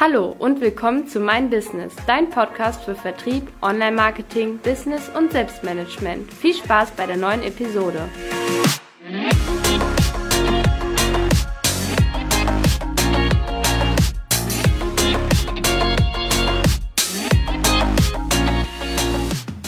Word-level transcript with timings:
Hallo 0.00 0.34
und 0.38 0.62
willkommen 0.62 1.06
zu 1.06 1.20
Mein 1.20 1.50
Business, 1.50 1.94
dein 2.06 2.30
Podcast 2.30 2.82
für 2.82 2.94
Vertrieb, 2.94 3.52
Online-Marketing, 3.60 4.58
Business 4.58 5.10
und 5.10 5.30
Selbstmanagement. 5.32 6.32
Viel 6.32 6.54
Spaß 6.54 6.92
bei 6.92 7.06
der 7.06 7.18
neuen 7.18 7.42
Episode. 7.42 8.08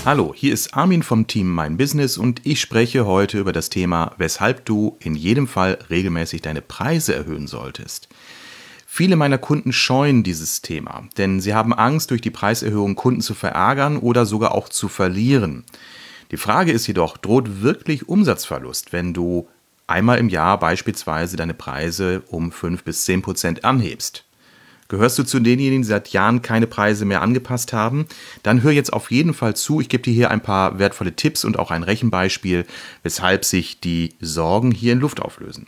Hallo, 0.06 0.32
hier 0.34 0.54
ist 0.54 0.74
Armin 0.74 1.02
vom 1.02 1.26
Team 1.26 1.50
Mein 1.50 1.76
Business 1.76 2.16
und 2.16 2.44
ich 2.46 2.60
spreche 2.60 3.04
heute 3.04 3.38
über 3.38 3.52
das 3.52 3.68
Thema, 3.68 4.12
weshalb 4.16 4.64
du 4.64 4.96
in 5.00 5.14
jedem 5.14 5.46
Fall 5.46 5.78
regelmäßig 5.90 6.40
deine 6.40 6.62
Preise 6.62 7.14
erhöhen 7.14 7.46
solltest. 7.46 8.08
Viele 8.96 9.16
meiner 9.16 9.38
Kunden 9.38 9.72
scheuen 9.72 10.22
dieses 10.22 10.62
Thema, 10.62 11.02
denn 11.16 11.40
sie 11.40 11.52
haben 11.52 11.74
Angst, 11.74 12.12
durch 12.12 12.20
die 12.20 12.30
Preiserhöhung 12.30 12.94
Kunden 12.94 13.22
zu 13.22 13.34
verärgern 13.34 13.96
oder 13.96 14.24
sogar 14.24 14.54
auch 14.54 14.68
zu 14.68 14.86
verlieren. 14.86 15.64
Die 16.30 16.36
Frage 16.36 16.70
ist 16.70 16.86
jedoch, 16.86 17.16
droht 17.16 17.60
wirklich 17.60 18.08
Umsatzverlust, 18.08 18.92
wenn 18.92 19.12
du 19.12 19.48
einmal 19.88 20.18
im 20.18 20.28
Jahr 20.28 20.60
beispielsweise 20.60 21.36
deine 21.36 21.54
Preise 21.54 22.22
um 22.28 22.52
5 22.52 22.84
bis 22.84 23.04
10 23.04 23.22
Prozent 23.22 23.64
anhebst? 23.64 24.26
Gehörst 24.94 25.18
du 25.18 25.24
zu 25.24 25.40
denjenigen, 25.40 25.82
die 25.82 25.88
seit 25.88 26.10
Jahren 26.10 26.40
keine 26.40 26.68
Preise 26.68 27.04
mehr 27.04 27.20
angepasst 27.20 27.72
haben? 27.72 28.06
Dann 28.44 28.62
hör 28.62 28.70
jetzt 28.70 28.92
auf 28.92 29.10
jeden 29.10 29.34
Fall 29.34 29.56
zu. 29.56 29.80
Ich 29.80 29.88
gebe 29.88 30.04
dir 30.04 30.12
hier 30.12 30.30
ein 30.30 30.40
paar 30.40 30.78
wertvolle 30.78 31.16
Tipps 31.16 31.44
und 31.44 31.58
auch 31.58 31.72
ein 31.72 31.82
Rechenbeispiel, 31.82 32.64
weshalb 33.02 33.44
sich 33.44 33.80
die 33.80 34.14
Sorgen 34.20 34.70
hier 34.70 34.92
in 34.92 35.00
Luft 35.00 35.20
auflösen. 35.20 35.66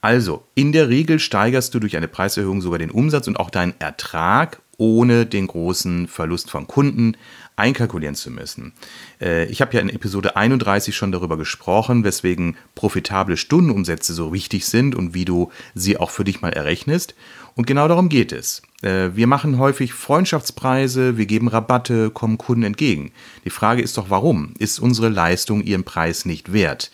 Also, 0.00 0.44
in 0.54 0.70
der 0.70 0.88
Regel 0.88 1.18
steigerst 1.18 1.74
du 1.74 1.80
durch 1.80 1.96
eine 1.96 2.06
Preiserhöhung 2.06 2.60
sogar 2.60 2.78
den 2.78 2.92
Umsatz 2.92 3.26
und 3.26 3.40
auch 3.40 3.50
deinen 3.50 3.74
Ertrag, 3.80 4.61
ohne 4.78 5.26
den 5.26 5.46
großen 5.46 6.08
Verlust 6.08 6.50
von 6.50 6.66
Kunden 6.66 7.16
einkalkulieren 7.56 8.14
zu 8.14 8.30
müssen. 8.30 8.72
Äh, 9.20 9.46
ich 9.46 9.60
habe 9.60 9.74
ja 9.74 9.80
in 9.80 9.90
Episode 9.90 10.36
31 10.36 10.96
schon 10.96 11.12
darüber 11.12 11.36
gesprochen, 11.36 12.04
weswegen 12.04 12.56
profitable 12.74 13.36
Stundenumsätze 13.36 14.14
so 14.14 14.32
wichtig 14.32 14.66
sind 14.66 14.94
und 14.94 15.14
wie 15.14 15.24
du 15.24 15.50
sie 15.74 15.98
auch 15.98 16.10
für 16.10 16.24
dich 16.24 16.40
mal 16.40 16.52
errechnest. 16.52 17.14
Und 17.54 17.66
genau 17.66 17.86
darum 17.86 18.08
geht 18.08 18.32
es. 18.32 18.62
Äh, 18.82 19.10
wir 19.14 19.26
machen 19.26 19.58
häufig 19.58 19.92
Freundschaftspreise, 19.92 21.18
wir 21.18 21.26
geben 21.26 21.48
Rabatte, 21.48 22.10
kommen 22.10 22.38
Kunden 22.38 22.64
entgegen. 22.64 23.12
Die 23.44 23.50
Frage 23.50 23.82
ist 23.82 23.98
doch, 23.98 24.08
warum? 24.08 24.54
Ist 24.58 24.78
unsere 24.78 25.08
Leistung 25.08 25.62
ihren 25.62 25.84
Preis 25.84 26.24
nicht 26.24 26.52
wert? 26.52 26.90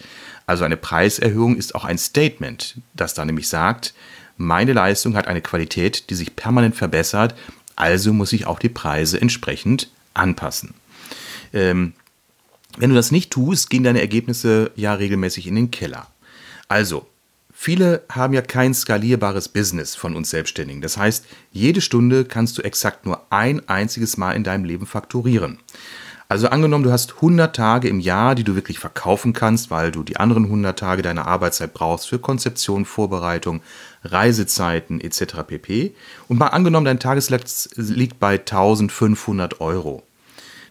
Also 0.47 0.65
eine 0.65 0.77
Preiserhöhung 0.77 1.57
ist 1.57 1.75
auch 1.75 1.85
ein 1.85 1.99
Statement, 1.99 2.81
das 2.95 3.15
da 3.15 3.25
nämlich 3.25 3.49
sagt, 3.49 3.95
meine 4.39 4.73
Leistung 4.73 5.17
hat 5.17 5.27
eine 5.27 5.43
Qualität, 5.43 6.11
die 6.11 6.15
sich 6.15 6.37
permanent 6.37 6.77
verbessert, 6.77 7.35
also 7.79 8.13
muss 8.13 8.33
ich 8.33 8.47
auch 8.47 8.59
die 8.59 8.69
Preise 8.69 9.21
entsprechend 9.21 9.91
anpassen. 10.13 10.75
Ähm, 11.53 11.93
wenn 12.77 12.91
du 12.91 12.97
das 12.97 13.13
nicht 13.13 13.31
tust, 13.31 13.71
gehen 13.71 13.85
deine 13.85 14.01
Ergebnisse 14.01 14.73
ja 14.75 14.95
regelmäßig 14.95 15.47
in 15.47 15.55
den 15.55 15.71
Keller. 15.71 16.09
Also, 16.67 17.07
viele 17.53 18.03
haben 18.11 18.35
ja 18.35 18.43
kein 18.43 18.75
skalierbares 18.75 19.49
Business 19.49 19.95
von 19.95 20.17
uns 20.17 20.31
Selbstständigen. 20.31 20.83
Das 20.83 20.97
heißt, 20.97 21.25
jede 21.53 21.81
Stunde 21.81 22.25
kannst 22.25 22.59
du 22.59 22.63
exakt 22.63 23.07
nur 23.07 23.23
ein 23.31 23.69
einziges 23.69 24.17
Mal 24.17 24.33
in 24.33 24.45
deinem 24.45 24.65
Leben 24.65 24.87
fakturieren. 24.87 25.59
Also 26.31 26.49
angenommen, 26.49 26.85
du 26.85 26.93
hast 26.93 27.15
100 27.15 27.57
Tage 27.57 27.89
im 27.89 28.01
Jahr, 28.01 28.35
die 28.35 28.45
du 28.45 28.55
wirklich 28.55 28.79
verkaufen 28.79 29.33
kannst, 29.33 29.71
weil 29.71 29.91
du 29.91 30.03
die 30.03 30.19
anderen 30.19 30.45
100 30.45 30.79
Tage 30.79 31.01
deiner 31.01 31.27
Arbeitszeit 31.27 31.73
brauchst 31.73 32.09
für 32.09 32.19
Konzeption, 32.19 32.85
Vorbereitung, 32.85 33.63
Reisezeiten 34.05 35.01
etc. 35.01 35.43
pp. 35.47 35.95
Und 36.29 36.39
mal 36.39 36.49
angenommen, 36.49 36.87
dein 36.87 37.01
Tagesletz 37.01 37.71
liegt 37.77 38.19
bei 38.19 38.39
1500 38.39 39.61
Euro. 39.61 40.03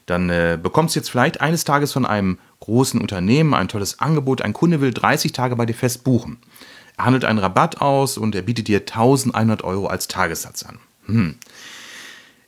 Dann 0.05 0.29
äh, 0.29 0.57
bekommst 0.61 0.95
du 0.95 0.99
jetzt 0.99 1.09
vielleicht 1.09 1.41
eines 1.41 1.65
Tages 1.65 1.91
von 1.91 2.05
einem 2.05 2.39
großen 2.61 2.99
Unternehmen 2.99 3.53
ein 3.53 3.67
tolles 3.67 3.99
Angebot. 3.99 4.41
Ein 4.41 4.53
Kunde 4.53 4.81
will 4.81 4.93
30 4.93 5.33
Tage 5.33 5.55
bei 5.55 5.65
dir 5.65 5.73
fest 5.73 6.03
buchen. 6.03 6.37
Er 6.97 7.05
handelt 7.05 7.25
einen 7.25 7.39
Rabatt 7.39 7.81
aus 7.81 8.17
und 8.17 8.33
er 8.33 8.41
bietet 8.41 8.69
dir 8.69 8.79
1100 8.79 9.63
Euro 9.63 9.87
als 9.87 10.07
Tagessatz 10.07 10.63
an. 10.63 10.79
Hm. 11.05 11.35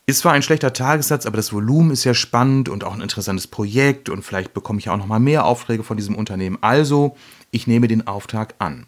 Ist 0.06 0.20
zwar 0.20 0.34
ein 0.34 0.42
schlechter 0.42 0.74
Tagessatz, 0.74 1.28
aber 1.28 1.38
das 1.38 1.54
Volumen 1.54 1.92
ist 1.92 2.04
ja 2.04 2.16
spannend 2.16 2.68
und 2.68 2.84
auch 2.84 2.96
ein 2.96 3.02
interessantes 3.02 3.46
Projekt 3.46 4.10
und 4.10 4.24
vielleicht 4.24 4.56
bekomme 4.56 4.80
ich 4.80 4.90
auch 4.90 4.98
noch 4.98 5.06
mal 5.06 5.20
mehr 5.20 5.46
Aufträge 5.46 5.84
von 5.84 5.98
diesem 5.98 6.16
Unternehmen. 6.16 6.58
Also, 6.62 7.16
ich 7.52 7.68
nehme 7.68 7.88
den 7.88 8.08
Auftrag 8.08 8.56
an. 8.58 8.88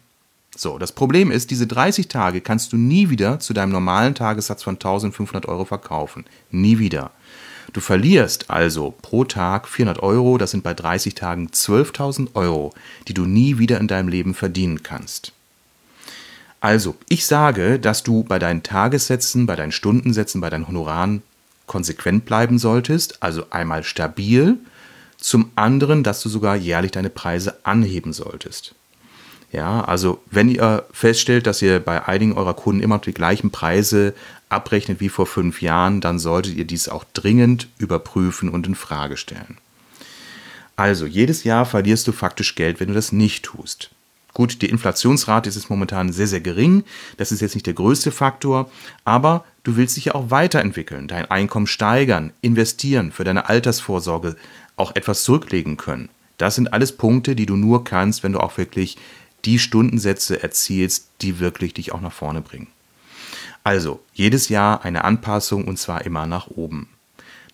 So, 0.54 0.78
das 0.78 0.92
Problem 0.92 1.30
ist, 1.30 1.50
diese 1.50 1.66
30 1.66 2.08
Tage 2.08 2.42
kannst 2.42 2.72
du 2.72 2.76
nie 2.76 3.08
wieder 3.08 3.40
zu 3.40 3.54
deinem 3.54 3.72
normalen 3.72 4.14
Tagessatz 4.14 4.62
von 4.62 4.74
1500 4.74 5.46
Euro 5.46 5.64
verkaufen. 5.64 6.24
Nie 6.50 6.78
wieder. 6.78 7.10
Du 7.72 7.80
verlierst 7.80 8.50
also 8.50 8.94
pro 9.00 9.24
Tag 9.24 9.66
400 9.66 10.02
Euro, 10.02 10.36
das 10.36 10.50
sind 10.50 10.62
bei 10.62 10.74
30 10.74 11.14
Tagen 11.14 11.48
12.000 11.48 12.34
Euro, 12.34 12.74
die 13.08 13.14
du 13.14 13.24
nie 13.24 13.58
wieder 13.58 13.80
in 13.80 13.88
deinem 13.88 14.08
Leben 14.08 14.34
verdienen 14.34 14.82
kannst. 14.82 15.32
Also, 16.60 16.96
ich 17.08 17.24
sage, 17.24 17.78
dass 17.78 18.02
du 18.02 18.22
bei 18.22 18.38
deinen 18.38 18.62
Tagessätzen, 18.62 19.46
bei 19.46 19.56
deinen 19.56 19.72
Stundensätzen, 19.72 20.40
bei 20.40 20.50
deinen 20.50 20.68
Honoraren 20.68 21.22
konsequent 21.66 22.26
bleiben 22.26 22.58
solltest, 22.58 23.22
also 23.22 23.46
einmal 23.50 23.84
stabil, 23.84 24.58
zum 25.16 25.50
anderen, 25.54 26.02
dass 26.02 26.20
du 26.22 26.28
sogar 26.28 26.56
jährlich 26.56 26.90
deine 26.90 27.10
Preise 27.10 27.56
anheben 27.64 28.12
solltest. 28.12 28.74
Ja, 29.52 29.84
also 29.84 30.22
wenn 30.30 30.48
ihr 30.48 30.86
feststellt, 30.92 31.46
dass 31.46 31.60
ihr 31.60 31.78
bei 31.78 32.08
einigen 32.08 32.32
eurer 32.32 32.54
Kunden 32.54 32.82
immer 32.82 32.96
noch 32.96 33.02
die 33.02 33.12
gleichen 33.12 33.50
Preise 33.50 34.14
abrechnet 34.48 34.98
wie 35.00 35.10
vor 35.10 35.26
fünf 35.26 35.60
Jahren, 35.60 36.00
dann 36.00 36.18
solltet 36.18 36.56
ihr 36.56 36.64
dies 36.64 36.88
auch 36.88 37.04
dringend 37.12 37.68
überprüfen 37.76 38.48
und 38.48 38.66
in 38.66 38.74
Frage 38.74 39.18
stellen. 39.18 39.58
Also, 40.74 41.04
jedes 41.04 41.44
Jahr 41.44 41.66
verlierst 41.66 42.08
du 42.08 42.12
faktisch 42.12 42.54
Geld, 42.54 42.80
wenn 42.80 42.88
du 42.88 42.94
das 42.94 43.12
nicht 43.12 43.44
tust. 43.44 43.90
Gut, 44.32 44.62
die 44.62 44.70
Inflationsrate 44.70 45.50
ist 45.50 45.56
jetzt 45.56 45.68
momentan 45.68 46.10
sehr, 46.10 46.26
sehr 46.26 46.40
gering. 46.40 46.84
Das 47.18 47.30
ist 47.30 47.42
jetzt 47.42 47.54
nicht 47.54 47.66
der 47.66 47.74
größte 47.74 48.10
Faktor. 48.10 48.70
Aber 49.04 49.44
du 49.64 49.76
willst 49.76 49.98
dich 49.98 50.06
ja 50.06 50.14
auch 50.14 50.30
weiterentwickeln, 50.30 51.08
dein 51.08 51.30
Einkommen 51.30 51.66
steigern, 51.66 52.32
investieren, 52.40 53.12
für 53.12 53.24
deine 53.24 53.50
Altersvorsorge 53.50 54.36
auch 54.76 54.96
etwas 54.96 55.24
zurücklegen 55.24 55.76
können. 55.76 56.08
Das 56.38 56.54
sind 56.54 56.72
alles 56.72 56.96
Punkte, 56.96 57.36
die 57.36 57.44
du 57.44 57.56
nur 57.56 57.84
kannst, 57.84 58.22
wenn 58.22 58.32
du 58.32 58.40
auch 58.40 58.56
wirklich 58.56 58.96
die 59.44 59.58
Stundensätze 59.58 60.42
erzielst, 60.42 61.08
die 61.20 61.40
wirklich 61.40 61.74
dich 61.74 61.92
auch 61.92 62.00
nach 62.00 62.12
vorne 62.12 62.40
bringen. 62.40 62.68
Also, 63.64 64.00
jedes 64.12 64.48
Jahr 64.48 64.84
eine 64.84 65.04
Anpassung 65.04 65.66
und 65.66 65.78
zwar 65.78 66.04
immer 66.04 66.26
nach 66.26 66.48
oben. 66.48 66.88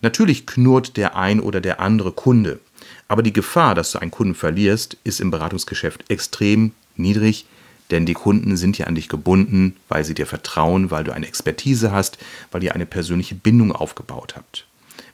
Natürlich 0.01 0.47
knurrt 0.47 0.97
der 0.97 1.15
ein 1.15 1.39
oder 1.39 1.61
der 1.61 1.79
andere 1.79 2.11
Kunde. 2.11 2.59
Aber 3.07 3.21
die 3.21 3.33
Gefahr, 3.33 3.75
dass 3.75 3.91
du 3.91 3.99
einen 3.99 4.11
Kunden 4.11 4.35
verlierst, 4.35 4.97
ist 5.03 5.19
im 5.19 5.31
Beratungsgeschäft 5.31 6.09
extrem 6.09 6.71
niedrig, 6.95 7.45
denn 7.91 8.05
die 8.05 8.13
Kunden 8.13 8.55
sind 8.55 8.77
ja 8.77 8.85
an 8.85 8.95
dich 8.95 9.09
gebunden, 9.09 9.75
weil 9.87 10.05
sie 10.05 10.13
dir 10.13 10.27
vertrauen, 10.27 10.91
weil 10.91 11.03
du 11.03 11.11
eine 11.11 11.27
Expertise 11.27 11.91
hast, 11.91 12.17
weil 12.51 12.63
ihr 12.63 12.75
eine 12.75 12.85
persönliche 12.85 13.35
Bindung 13.35 13.71
aufgebaut 13.71 14.35
habt. 14.35 14.68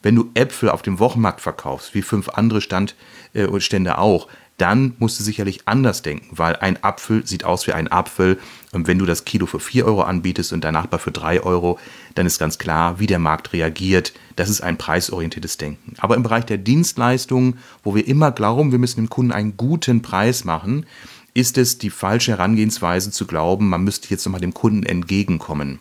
Wenn 0.06 0.14
du 0.14 0.30
Äpfel 0.36 0.70
auf 0.70 0.84
dem 0.84 1.00
Wochenmarkt 1.00 1.42
verkaufst, 1.42 1.96
wie 1.96 2.04
fünf 2.04 2.30
andere 2.30 2.62
Stand, 2.62 2.94
äh, 3.34 3.60
Stände 3.60 3.98
auch, 3.98 4.28
dann 4.60 4.94
musst 5.00 5.20
du 5.20 5.24
sicherlich 5.24 5.62
anders 5.68 6.04
denken, 6.04 6.28
weil 6.38 6.56
ein 6.58 6.84
Apfel 6.84 7.26
sieht 7.26 7.44
aus 7.44 7.66
wie 7.66 7.74
ein 7.74 7.92
Apfel. 7.92 8.38
Und 8.72 8.88
wenn 8.88 9.00
du 9.00 9.08
das 9.08 9.26
Kilo 9.26 9.48
für 9.48 9.60
4 9.60 9.84
Euro 9.88 10.04
anbietest 10.04 10.54
und 10.54 10.64
dein 10.64 10.76
Nachbar 10.76 11.00
für 11.00 11.10
3 11.10 11.42
Euro, 11.42 11.80
dann 12.14 12.28
ist 12.28 12.38
ganz 12.38 12.60
klar, 12.60 13.00
wie 13.00 13.08
der 13.08 13.18
Markt 13.18 13.52
reagiert. 13.52 14.14
Das 14.36 14.48
ist 14.48 14.62
ein 14.62 14.78
preisorientiertes 14.78 15.58
Denken. 15.58 15.96
Aber 15.98 16.16
im 16.16 16.22
Bereich 16.22 16.46
der 16.46 16.60
Dienstleistungen, 16.60 17.58
wo 17.82 17.96
wir 17.96 18.08
immer 18.08 18.32
glauben, 18.32 18.72
wir 18.72 18.78
müssen 18.78 18.98
dem 18.98 19.10
Kunden 19.10 19.32
einen 19.32 19.58
guten 19.58 20.04
Preis 20.04 20.44
machen, 20.44 20.86
ist 21.34 21.58
es 21.58 21.80
die 21.80 21.90
falsche 21.90 22.34
Herangehensweise 22.34 23.10
zu 23.10 23.26
glauben, 23.26 23.70
man 23.70 23.84
müsste 23.84 24.12
jetzt 24.12 24.24
nochmal 24.24 24.40
dem 24.40 24.54
Kunden 24.54 24.84
entgegenkommen. 24.84 25.80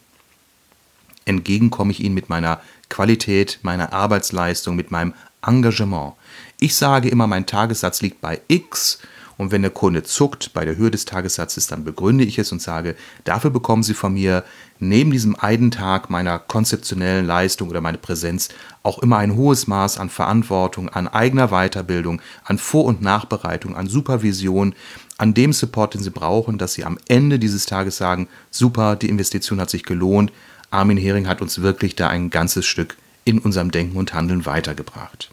Entgegenkomme 1.24 1.92
ich 1.92 2.02
ihm 2.02 2.14
mit 2.14 2.28
meiner 2.28 2.60
Qualität, 2.88 3.58
meiner 3.62 3.92
Arbeitsleistung, 3.92 4.76
mit 4.76 4.90
meinem 4.90 5.14
Engagement. 5.46 6.14
Ich 6.58 6.76
sage 6.76 7.08
immer, 7.08 7.26
mein 7.26 7.46
Tagessatz 7.46 8.02
liegt 8.02 8.20
bei 8.20 8.40
X 8.48 9.00
und 9.36 9.50
wenn 9.50 9.62
der 9.62 9.70
Kunde 9.70 10.02
zuckt 10.04 10.52
bei 10.52 10.64
der 10.64 10.76
Höhe 10.76 10.90
des 10.90 11.04
Tagessatzes, 11.06 11.66
dann 11.66 11.84
begründe 11.84 12.24
ich 12.24 12.38
es 12.38 12.52
und 12.52 12.62
sage, 12.62 12.94
dafür 13.24 13.50
bekommen 13.50 13.82
Sie 13.82 13.94
von 13.94 14.14
mir 14.14 14.44
neben 14.78 15.10
diesem 15.10 15.34
einen 15.36 15.70
Tag 15.70 16.08
meiner 16.08 16.38
konzeptionellen 16.38 17.26
Leistung 17.26 17.68
oder 17.68 17.80
meiner 17.80 17.98
Präsenz 17.98 18.50
auch 18.82 19.00
immer 19.00 19.18
ein 19.18 19.34
hohes 19.34 19.66
Maß 19.66 19.98
an 19.98 20.08
Verantwortung, 20.08 20.88
an 20.88 21.08
eigener 21.08 21.48
Weiterbildung, 21.48 22.20
an 22.44 22.58
Vor- 22.58 22.84
und 22.84 23.02
Nachbereitung, 23.02 23.76
an 23.76 23.88
Supervision, 23.88 24.74
an 25.18 25.34
dem 25.34 25.52
Support, 25.52 25.94
den 25.94 26.02
Sie 26.02 26.10
brauchen, 26.10 26.58
dass 26.58 26.74
Sie 26.74 26.84
am 26.84 26.98
Ende 27.08 27.38
dieses 27.38 27.66
Tages 27.66 27.96
sagen, 27.96 28.28
super, 28.50 28.94
die 28.96 29.08
Investition 29.08 29.60
hat 29.60 29.70
sich 29.70 29.84
gelohnt, 29.84 30.32
Armin 30.74 30.98
Hering 30.98 31.28
hat 31.28 31.40
uns 31.40 31.62
wirklich 31.62 31.94
da 31.94 32.08
ein 32.08 32.30
ganzes 32.30 32.66
Stück 32.66 32.96
in 33.24 33.38
unserem 33.38 33.70
Denken 33.70 33.96
und 33.96 34.12
Handeln 34.12 34.44
weitergebracht. 34.44 35.30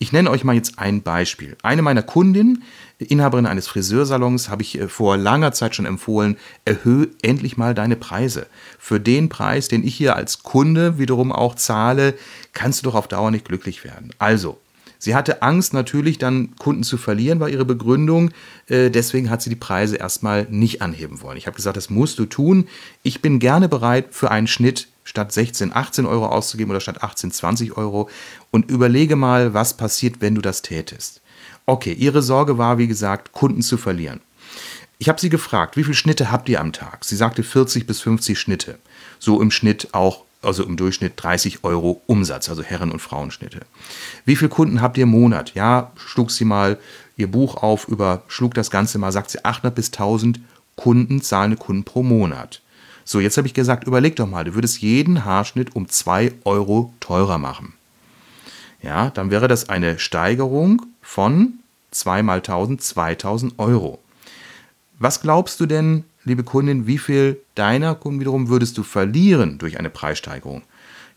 Ich 0.00 0.12
nenne 0.12 0.30
euch 0.30 0.44
mal 0.44 0.54
jetzt 0.54 0.78
ein 0.78 1.02
Beispiel. 1.02 1.56
Eine 1.62 1.82
meiner 1.82 2.02
Kundinnen, 2.02 2.64
Inhaberin 2.98 3.46
eines 3.46 3.68
Friseursalons, 3.68 4.48
habe 4.48 4.62
ich 4.62 4.78
äh, 4.78 4.88
vor 4.88 5.16
langer 5.16 5.52
Zeit 5.52 5.74
schon 5.76 5.86
empfohlen, 5.86 6.36
erhöhe 6.64 7.08
endlich 7.22 7.56
mal 7.56 7.74
deine 7.74 7.96
Preise. 7.96 8.46
Für 8.78 8.98
den 8.98 9.28
Preis, 9.28 9.68
den 9.68 9.86
ich 9.86 9.94
hier 9.94 10.16
als 10.16 10.42
Kunde 10.42 10.98
wiederum 10.98 11.32
auch 11.32 11.54
zahle, 11.54 12.14
kannst 12.52 12.80
du 12.80 12.84
doch 12.84 12.94
auf 12.94 13.08
Dauer 13.08 13.30
nicht 13.30 13.44
glücklich 13.44 13.84
werden. 13.84 14.10
Also, 14.18 14.58
Sie 15.00 15.14
hatte 15.14 15.40
Angst, 15.40 15.72
natürlich 15.72 16.18
dann 16.18 16.54
Kunden 16.56 16.82
zu 16.82 16.98
verlieren, 16.98 17.40
war 17.40 17.48
ihre 17.48 17.64
Begründung. 17.64 18.32
Äh, 18.68 18.90
deswegen 18.90 19.30
hat 19.30 19.40
sie 19.40 19.48
die 19.48 19.56
Preise 19.56 19.96
erstmal 19.96 20.46
nicht 20.50 20.82
anheben 20.82 21.22
wollen. 21.22 21.38
Ich 21.38 21.46
habe 21.46 21.56
gesagt, 21.56 21.78
das 21.78 21.88
musst 21.88 22.18
du 22.18 22.26
tun. 22.26 22.68
Ich 23.02 23.22
bin 23.22 23.38
gerne 23.38 23.68
bereit, 23.68 24.08
für 24.10 24.30
einen 24.30 24.46
Schnitt 24.46 24.88
statt 25.02 25.32
16, 25.32 25.74
18 25.74 26.04
Euro 26.04 26.26
auszugeben 26.26 26.70
oder 26.70 26.80
statt 26.80 27.02
18, 27.02 27.32
20 27.32 27.78
Euro. 27.78 28.10
Und 28.50 28.70
überlege 28.70 29.16
mal, 29.16 29.54
was 29.54 29.74
passiert, 29.74 30.20
wenn 30.20 30.34
du 30.34 30.42
das 30.42 30.60
tätest. 30.60 31.22
Okay, 31.64 31.94
ihre 31.94 32.20
Sorge 32.20 32.58
war, 32.58 32.76
wie 32.76 32.86
gesagt, 32.86 33.32
Kunden 33.32 33.62
zu 33.62 33.78
verlieren. 33.78 34.20
Ich 34.98 35.08
habe 35.08 35.18
sie 35.18 35.30
gefragt, 35.30 35.78
wie 35.78 35.84
viele 35.84 35.94
Schnitte 35.94 36.30
habt 36.30 36.46
ihr 36.50 36.60
am 36.60 36.74
Tag? 36.74 37.06
Sie 37.06 37.16
sagte 37.16 37.42
40 37.42 37.86
bis 37.86 38.02
50 38.02 38.38
Schnitte. 38.38 38.78
So 39.18 39.40
im 39.40 39.50
Schnitt 39.50 39.88
auch 39.92 40.24
also 40.42 40.64
im 40.64 40.76
Durchschnitt 40.76 41.14
30 41.16 41.64
Euro 41.64 42.00
Umsatz, 42.06 42.48
also 42.48 42.62
Herren- 42.62 42.92
und 42.92 43.00
Frauenschnitte. 43.00 43.60
Wie 44.24 44.36
viele 44.36 44.48
Kunden 44.48 44.80
habt 44.80 44.96
ihr 44.96 45.04
im 45.04 45.10
Monat? 45.10 45.54
Ja, 45.54 45.92
schlug 45.96 46.30
sie 46.30 46.44
mal 46.44 46.78
ihr 47.16 47.30
Buch 47.30 47.56
auf, 47.56 47.88
überschlug 47.88 48.54
das 48.54 48.70
Ganze 48.70 48.98
mal, 48.98 49.12
sagt 49.12 49.30
sie 49.30 49.44
800 49.44 49.74
bis 49.74 49.88
1000 49.88 50.40
Kunden, 50.76 51.20
zahlende 51.20 51.58
Kunden 51.58 51.84
pro 51.84 52.02
Monat. 52.02 52.62
So, 53.04 53.20
jetzt 53.20 53.36
habe 53.36 53.46
ich 53.46 53.54
gesagt, 53.54 53.86
überleg 53.86 54.16
doch 54.16 54.26
mal, 54.26 54.44
du 54.44 54.54
würdest 54.54 54.80
jeden 54.80 55.24
Haarschnitt 55.24 55.74
um 55.74 55.88
2 55.88 56.32
Euro 56.44 56.94
teurer 57.00 57.38
machen. 57.38 57.74
Ja, 58.82 59.10
dann 59.10 59.30
wäre 59.30 59.48
das 59.48 59.68
eine 59.68 59.98
Steigerung 59.98 60.82
von 61.02 61.54
2 61.90 62.22
mal 62.22 62.38
1000, 62.38 62.82
2000 62.82 63.58
Euro. 63.58 63.98
Was 64.98 65.20
glaubst 65.20 65.60
du 65.60 65.66
denn, 65.66 66.04
liebe 66.24 66.44
Kundin, 66.44 66.86
wie 66.86 66.98
viel 66.98 67.40
deiner 67.54 67.94
Kunden 67.94 68.20
wiederum 68.20 68.48
würdest 68.48 68.76
du 68.78 68.82
verlieren 68.82 69.58
durch 69.58 69.78
eine 69.78 69.90
Preissteigerung? 69.90 70.62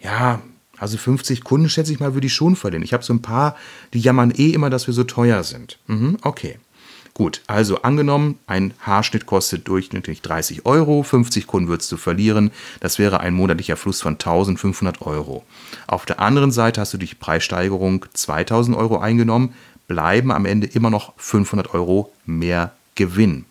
Ja, 0.01 0.41
also 0.77 0.97
50 0.97 1.43
Kunden 1.43 1.69
schätze 1.69 1.93
ich 1.93 1.99
mal, 1.99 2.13
würde 2.13 2.27
ich 2.27 2.33
schon 2.33 2.55
verlieren. 2.55 2.83
Ich 2.83 2.93
habe 2.93 3.03
so 3.03 3.13
ein 3.13 3.21
paar, 3.21 3.55
die 3.93 3.99
jammern 3.99 4.31
eh 4.31 4.49
immer, 4.49 4.69
dass 4.69 4.87
wir 4.87 4.93
so 4.93 5.03
teuer 5.03 5.43
sind. 5.43 5.77
Mhm, 5.87 6.17
okay. 6.23 6.57
Gut, 7.13 7.41
also 7.45 7.83
angenommen, 7.83 8.39
ein 8.47 8.73
Haarschnitt 8.79 9.27
kostet 9.27 9.67
durchschnittlich 9.67 10.23
30 10.23 10.65
Euro, 10.65 11.03
50 11.03 11.45
Kunden 11.45 11.69
würdest 11.69 11.91
du 11.91 11.97
verlieren, 11.97 12.49
das 12.79 12.97
wäre 12.97 13.19
ein 13.19 13.35
monatlicher 13.35 13.77
Fluss 13.77 14.01
von 14.01 14.13
1500 14.13 15.03
Euro. 15.03 15.45
Auf 15.85 16.07
der 16.07 16.19
anderen 16.19 16.51
Seite 16.51 16.81
hast 16.81 16.91
du 16.91 16.97
durch 16.97 17.19
Preissteigerung 17.19 18.07
2000 18.13 18.75
Euro 18.75 18.97
eingenommen, 18.97 19.53
bleiben 19.87 20.31
am 20.31 20.47
Ende 20.47 20.65
immer 20.65 20.89
noch 20.89 21.13
500 21.17 21.75
Euro 21.75 22.11
mehr 22.25 22.73
Gewinn. 22.95 23.45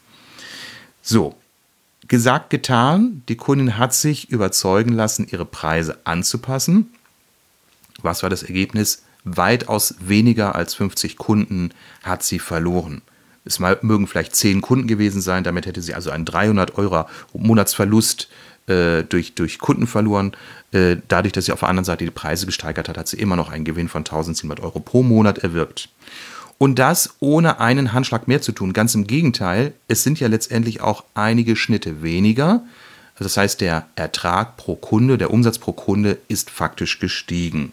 So, 1.00 1.36
Gesagt, 2.08 2.50
getan. 2.50 3.22
Die 3.28 3.36
Kundin 3.36 3.78
hat 3.78 3.94
sich 3.94 4.30
überzeugen 4.30 4.92
lassen, 4.92 5.26
ihre 5.30 5.44
Preise 5.44 5.98
anzupassen. 6.04 6.92
Was 8.02 8.22
war 8.22 8.30
das 8.30 8.42
Ergebnis? 8.42 9.04
Weitaus 9.24 9.94
weniger 10.00 10.56
als 10.56 10.74
50 10.74 11.16
Kunden 11.16 11.70
hat 12.02 12.22
sie 12.22 12.40
verloren. 12.40 13.02
Es 13.44 13.58
mögen 13.58 14.06
vielleicht 14.06 14.36
10 14.36 14.60
Kunden 14.60 14.86
gewesen 14.86 15.20
sein, 15.20 15.44
damit 15.44 15.66
hätte 15.66 15.82
sie 15.82 15.94
also 15.94 16.10
einen 16.10 16.24
300 16.24 16.78
Euro 16.78 17.06
Monatsverlust 17.32 18.28
äh, 18.66 19.02
durch, 19.02 19.34
durch 19.34 19.58
Kunden 19.58 19.86
verloren. 19.86 20.32
Äh, 20.72 20.96
dadurch, 21.08 21.32
dass 21.32 21.46
sie 21.46 21.52
auf 21.52 21.60
der 21.60 21.68
anderen 21.68 21.84
Seite 21.84 22.04
die 22.04 22.10
Preise 22.10 22.46
gesteigert 22.46 22.88
hat, 22.88 22.98
hat 22.98 23.08
sie 23.08 23.18
immer 23.18 23.36
noch 23.36 23.50
einen 23.50 23.64
Gewinn 23.64 23.88
von 23.88 24.00
1700 24.00 24.60
Euro 24.60 24.80
pro 24.80 25.02
Monat 25.02 25.38
erwirkt. 25.38 25.88
Und 26.62 26.78
das 26.78 27.16
ohne 27.18 27.58
einen 27.58 27.92
Handschlag 27.92 28.28
mehr 28.28 28.40
zu 28.40 28.52
tun. 28.52 28.72
Ganz 28.72 28.94
im 28.94 29.08
Gegenteil, 29.08 29.72
es 29.88 30.04
sind 30.04 30.20
ja 30.20 30.28
letztendlich 30.28 30.80
auch 30.80 31.02
einige 31.12 31.56
Schnitte 31.56 32.04
weniger. 32.04 32.62
Das 33.18 33.36
heißt, 33.36 33.60
der 33.60 33.88
Ertrag 33.96 34.56
pro 34.56 34.76
Kunde, 34.76 35.18
der 35.18 35.32
Umsatz 35.32 35.58
pro 35.58 35.72
Kunde 35.72 36.18
ist 36.28 36.50
faktisch 36.50 37.00
gestiegen. 37.00 37.72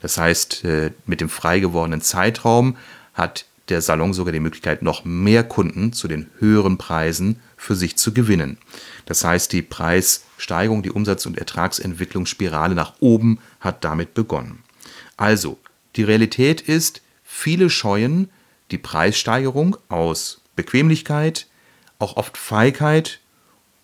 Das 0.00 0.16
heißt, 0.16 0.64
äh, 0.64 0.92
mit 1.06 1.20
dem 1.20 1.28
frei 1.28 1.58
gewordenen 1.58 2.02
Zeitraum 2.02 2.76
hat 3.14 3.46
der 3.68 3.82
Salon 3.82 4.12
sogar 4.12 4.32
die 4.32 4.38
Möglichkeit, 4.38 4.82
noch 4.82 5.04
mehr 5.04 5.42
Kunden 5.42 5.92
zu 5.92 6.06
den 6.06 6.30
höheren 6.38 6.78
Preisen 6.78 7.40
für 7.56 7.74
sich 7.74 7.96
zu 7.96 8.14
gewinnen. 8.14 8.58
Das 9.06 9.24
heißt, 9.24 9.52
die 9.52 9.62
Preissteigerung, 9.62 10.84
die 10.84 10.92
Umsatz- 10.92 11.26
und 11.26 11.36
Ertragsentwicklungsspirale 11.36 12.76
nach 12.76 12.92
oben 13.00 13.40
hat 13.58 13.82
damit 13.82 14.14
begonnen. 14.14 14.62
Also, 15.16 15.58
die 15.96 16.04
Realität 16.04 16.60
ist, 16.60 17.02
Viele 17.42 17.70
scheuen 17.70 18.28
die 18.70 18.76
Preissteigerung 18.76 19.78
aus 19.88 20.42
Bequemlichkeit, 20.56 21.46
auch 21.98 22.18
oft 22.18 22.36
Feigheit 22.36 23.18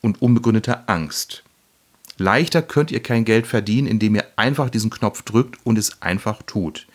und 0.02 0.20
unbegründeter 0.20 0.84
Angst. 0.90 1.42
Leichter 2.18 2.60
könnt 2.60 2.90
ihr 2.90 3.02
kein 3.02 3.24
Geld 3.24 3.46
verdienen, 3.46 3.86
indem 3.86 4.14
ihr 4.14 4.26
einfach 4.36 4.68
diesen 4.68 4.90
Knopf 4.90 5.22
drückt 5.22 5.56
und 5.64 5.78
es 5.78 6.02
einfach 6.02 6.42
tut. 6.42 6.86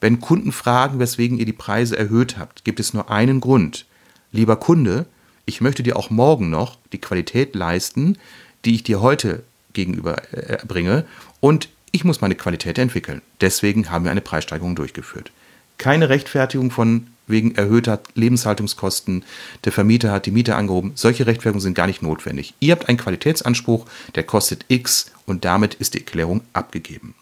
Wenn 0.00 0.18
Kunden 0.18 0.52
fragen, 0.52 1.00
weswegen 1.00 1.36
ihr 1.36 1.44
die 1.44 1.52
Preise 1.52 1.98
erhöht 1.98 2.38
habt, 2.38 2.64
gibt 2.64 2.80
es 2.80 2.94
nur 2.94 3.10
einen 3.10 3.40
Grund. 3.40 3.84
Lieber 4.32 4.56
Kunde, 4.56 5.04
ich 5.44 5.60
möchte 5.60 5.82
dir 5.82 5.98
auch 5.98 6.08
morgen 6.08 6.48
noch 6.48 6.78
die 6.94 7.00
Qualität 7.00 7.54
leisten, 7.54 8.16
die 8.64 8.74
ich 8.74 8.82
dir 8.82 9.02
heute 9.02 9.42
gegenüber 9.74 10.16
erbringe, 10.32 11.04
und 11.40 11.68
ich 11.92 12.04
muss 12.04 12.22
meine 12.22 12.36
Qualität 12.36 12.78
entwickeln. 12.78 13.20
Deswegen 13.42 13.90
haben 13.90 14.04
wir 14.04 14.10
eine 14.12 14.22
Preissteigerung 14.22 14.76
durchgeführt 14.76 15.30
keine 15.78 16.08
Rechtfertigung 16.08 16.70
von 16.70 17.08
wegen 17.26 17.54
erhöhter 17.54 18.00
Lebenshaltungskosten, 18.14 19.24
der 19.64 19.72
Vermieter 19.72 20.12
hat 20.12 20.26
die 20.26 20.30
Miete 20.30 20.54
angehoben. 20.54 20.92
Solche 20.94 21.26
Rechtfertigungen 21.26 21.62
sind 21.62 21.74
gar 21.74 21.86
nicht 21.86 22.02
notwendig. 22.02 22.54
Ihr 22.60 22.72
habt 22.72 22.88
einen 22.88 22.98
Qualitätsanspruch, 22.98 23.86
der 24.14 24.22
kostet 24.22 24.64
X 24.68 25.12
und 25.26 25.44
damit 25.44 25.74
ist 25.74 25.94
die 25.94 25.98
Erklärung 25.98 26.42
abgegeben. 26.52 27.14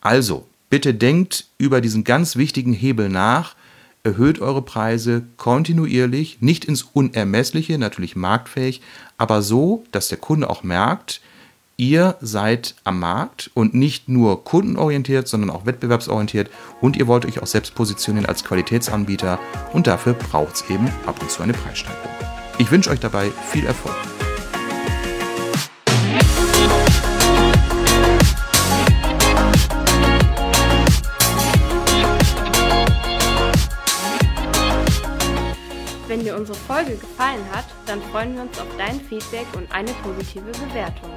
Also, 0.00 0.46
bitte 0.70 0.94
denkt 0.94 1.46
über 1.58 1.80
diesen 1.80 2.04
ganz 2.04 2.36
wichtigen 2.36 2.72
Hebel 2.72 3.08
nach, 3.08 3.56
erhöht 4.02 4.40
eure 4.40 4.62
Preise 4.62 5.24
kontinuierlich, 5.36 6.38
nicht 6.40 6.64
ins 6.64 6.82
Unermessliche, 6.82 7.76
natürlich 7.76 8.16
marktfähig, 8.16 8.80
aber 9.18 9.42
so, 9.42 9.84
dass 9.92 10.08
der 10.08 10.18
Kunde 10.18 10.48
auch 10.48 10.62
merkt, 10.62 11.20
ihr 11.80 12.16
seid 12.20 12.74
am 12.84 13.00
Markt 13.00 13.50
und 13.54 13.72
nicht 13.72 14.08
nur 14.08 14.44
kundenorientiert, 14.44 15.26
sondern 15.26 15.48
auch 15.48 15.64
wettbewerbsorientiert 15.64 16.50
und 16.82 16.96
ihr 16.96 17.06
wollt 17.06 17.24
euch 17.24 17.40
auch 17.40 17.46
selbst 17.46 17.74
positionieren 17.74 18.26
als 18.26 18.44
Qualitätsanbieter 18.44 19.40
und 19.72 19.86
dafür 19.86 20.12
braucht 20.12 20.56
es 20.56 20.70
eben 20.70 20.88
ab 21.06 21.16
und 21.22 21.30
zu 21.30 21.42
eine 21.42 21.54
Preissteigerung. 21.54 22.10
Ich 22.58 22.70
wünsche 22.70 22.90
euch 22.90 23.00
dabei 23.00 23.30
viel 23.50 23.64
Erfolg. 23.64 23.96
Folge 36.80 36.96
gefallen 36.96 37.44
hat, 37.52 37.66
dann 37.84 38.00
freuen 38.10 38.34
wir 38.34 38.42
uns 38.42 38.58
auf 38.58 38.68
dein 38.78 39.00
Feedback 39.00 39.46
und 39.54 39.70
eine 39.70 39.92
positive 40.02 40.50
Bewertung. 40.50 41.10